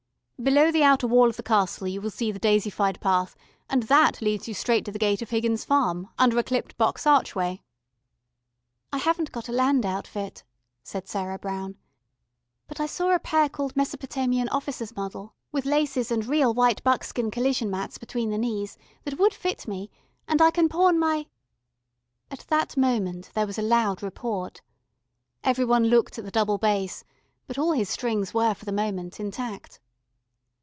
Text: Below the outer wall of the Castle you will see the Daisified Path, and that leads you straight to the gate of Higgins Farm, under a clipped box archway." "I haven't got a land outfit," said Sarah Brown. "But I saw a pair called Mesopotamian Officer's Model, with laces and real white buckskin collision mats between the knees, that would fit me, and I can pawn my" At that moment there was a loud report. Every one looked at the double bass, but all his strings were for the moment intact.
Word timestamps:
Below 0.41 0.71
the 0.71 0.83
outer 0.83 1.05
wall 1.05 1.29
of 1.29 1.35
the 1.37 1.43
Castle 1.43 1.85
you 1.85 2.01
will 2.01 2.09
see 2.09 2.31
the 2.31 2.39
Daisified 2.39 2.99
Path, 2.99 3.35
and 3.69 3.83
that 3.83 4.23
leads 4.23 4.47
you 4.47 4.55
straight 4.55 4.83
to 4.85 4.91
the 4.91 4.97
gate 4.97 5.21
of 5.21 5.29
Higgins 5.29 5.63
Farm, 5.63 6.07
under 6.17 6.39
a 6.39 6.43
clipped 6.43 6.75
box 6.79 7.05
archway." 7.05 7.61
"I 8.91 8.97
haven't 8.97 9.31
got 9.31 9.49
a 9.49 9.51
land 9.51 9.85
outfit," 9.85 10.43
said 10.81 11.07
Sarah 11.07 11.37
Brown. 11.37 11.75
"But 12.67 12.79
I 12.79 12.87
saw 12.87 13.13
a 13.13 13.19
pair 13.19 13.49
called 13.49 13.75
Mesopotamian 13.77 14.49
Officer's 14.49 14.95
Model, 14.95 15.35
with 15.51 15.67
laces 15.67 16.09
and 16.09 16.25
real 16.25 16.55
white 16.55 16.83
buckskin 16.83 17.29
collision 17.29 17.69
mats 17.69 17.99
between 17.99 18.31
the 18.31 18.39
knees, 18.39 18.79
that 19.03 19.19
would 19.19 19.35
fit 19.35 19.67
me, 19.67 19.91
and 20.27 20.41
I 20.41 20.49
can 20.49 20.67
pawn 20.67 20.97
my" 20.97 21.27
At 22.31 22.45
that 22.49 22.75
moment 22.75 23.29
there 23.35 23.45
was 23.45 23.59
a 23.59 23.61
loud 23.61 24.01
report. 24.01 24.63
Every 25.43 25.65
one 25.65 25.85
looked 25.85 26.17
at 26.17 26.25
the 26.25 26.31
double 26.31 26.57
bass, 26.57 27.03
but 27.45 27.59
all 27.59 27.73
his 27.73 27.89
strings 27.89 28.33
were 28.33 28.55
for 28.55 28.65
the 28.65 28.71
moment 28.71 29.19
intact. 29.19 29.79